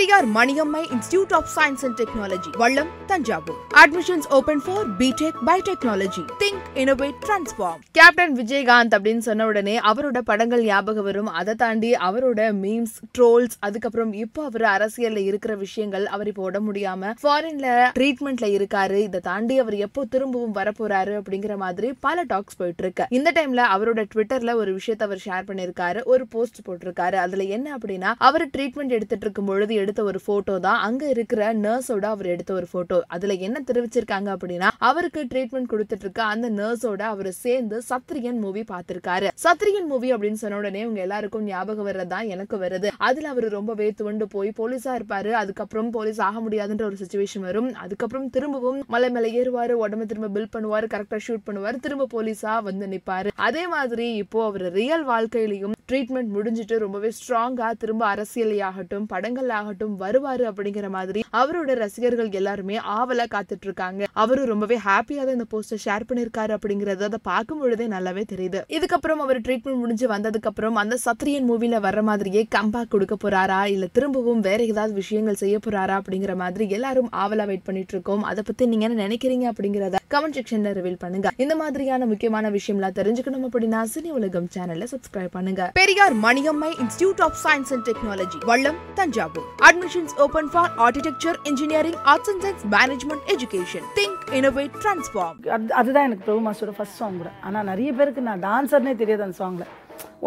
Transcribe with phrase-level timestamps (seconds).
[0.00, 6.62] Periyar Maniammai institute of science and technology Vallam Thanjavur admissions open for B Tech biotechnology think
[6.74, 11.26] innovate transform captain Vijayakanth அப்படின்னு சொன்ன உடனே அவரோட படங்கள் ஞாபகம் வரும்.
[11.40, 17.12] அதை தாண்டி அவரோட மீம்ஸ் ட்ரோல்ஸ் அதுக்கப்புறம் இப்போ அவர் அரசியல்ல இருக்கிற விஷயங்கள் அவர் இப்போ உட முடியாம
[17.22, 17.66] ஃபாரின்ல
[17.98, 18.98] ட்ரீட்மெண்ட்ல இருக்காரு.
[19.08, 24.06] இதை தாண்டி அவர் எப்போ திரும்பவும் வரப்போறாரு அப்படிங்கிற மாதிரி பல டாக்ஸ் போயிட்டு இருக்கு இந்த டைம்ல அவரோட
[24.14, 27.14] ட்விட்டர்ல ஒரு விஷயத்தை அவர் ஷேர் பண்ணிருக்காரு ஒரு போஸ்ட் போட்டிருக்காரு.
[27.26, 30.80] அதுல என்ன அப்படின்னா அவர் ட்ரீட்மெண்ட் எடுத்துட்டு இருக்கும் பொழுது எடுத்த ஒரு போட்டோ தான்.
[30.88, 36.20] அங்க இருக்கிற நர்ஸோட அவர் எடுத்த ஒரு போட்டோ அதுல என்ன தெரிவிச்சிருக்காங்க அப்படின்னா அவருக்கு ட்ரீட்மெண்ட் கொடுத்துட்டு இருக்க
[36.32, 39.28] அந்த நர்ஸோட அவர் சேர்ந்து சத்ரியன் மூவி பார்த்திருக்காரு.
[39.44, 42.90] சத்ரியன் மூவி அப்படின்னு சொன்ன உடனே உங்க எல்லாருக்கும் ஞாபகம் வர்றதுதான் எனக்கு வருது.
[43.08, 45.32] அதுல அவர் ரொம்பவே துவண்டு போய் போலீஸா இருப்பாரு.
[45.42, 47.70] அதுக்கப்புறம் போலீஸ் ஆக முடியாதுன்ற ஒரு சுச்சுவேஷன் வரும்.
[47.84, 49.76] அதுக்கப்புறம் திரும்பவும் மலை மேல ஏறுவாரு.
[49.84, 50.88] உடம்பு திரும்ப பில் பண்ணுவாரு.
[50.94, 51.76] கரெக்டா ஷூட் பண்ணுவாரு.
[51.86, 53.30] திரும்ப போலீஸா வந்து நிப்பாரு.
[53.48, 60.44] அதே மாதிரி இப்போ அவர் ரியல் வாழ்க்கையிலையும் ட்ரீட்மெண்ட் முடிஞ்சிட்டு ரொம்பவே ஸ்ட்ராங்காக திரும்ப அரசியலையாகட்டும் படங்கள் ஆகட்டும் வருவார்
[60.50, 66.06] அப்படிங்கிற மாதிரி அவரோட ரசிகர்கள் எல்லாருமே ஆவலாக காத்துட்டு இருக்காங்க அவரும் ரொம்பவே ஹாப்பியாக தான் இந்த போஸ்டர் ஷேர்
[66.08, 68.60] பண்ணியிருக்காரு அப்படிங்கிறத அதை பார்க்கும் பொழுதே நல்லாவே தெரியுது.
[68.76, 74.44] இதுக்கப்புறம் அவர் ட்ரீட்மெண்ட் முடிஞ்சு வந்ததுக்கப்புறம் அந்த சத்ரியன் மூவியில் வர மாதிரியே கம்பேக் கொடுக்க போகிறாரா இல்லை திரும்பவும்
[74.48, 78.86] வேற ஏதாவது விஷயங்கள் செய்ய போகிறாரா அப்படிங்கிற மாதிரி எல்லாரும் ஆவலா வெயிட் பண்ணிட்டு இருக்கோம் அதை பற்றி நீங்க
[78.88, 81.28] என்ன நினைக்கிறீங்க அப்படிங்கிறத கமெண்ட் செக்ஷனில் ரிவீல் பண்ணுங்க.
[81.44, 85.68] இந்த மாதிரியான முக்கியமான விஷயம்லாம் தெரிஞ்சுக்கணும் அப்படின்னா சினி உலகம் சேனலை சப்ஸ்கிரைப் பண்ணுங்க.
[85.80, 89.46] Periyar Maniammai institute of science and technology Vallam Thanjavur.
[89.68, 96.06] Admissions open for architecture engineering arts and science management education think innovate transform அது அதுதான்
[96.08, 97.30] எனக்கு பிரபு மாஸ்டரோட ஃபர்ஸ்ட் சாங் கூட.
[97.48, 99.70] ஆனால் நிறைய பேருக்கு நான் டான்ஸர்னே தெரியாது அந்த சாங்கில்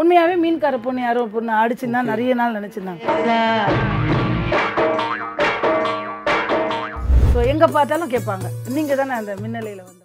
[0.02, 3.04] உண்மையாகவே மீன்கார பொண்ணு யாரோ பொண்ணு ஆடிச்சுன்னா நிறைய நாள் நினச்சிருந்தாங்க.
[7.34, 8.48] ஸோ எங்கே பார்த்தாலும் கேட்பாங்க.
[8.78, 10.02] நீங்கள் தானே அந்த மின்னலையில் வந்து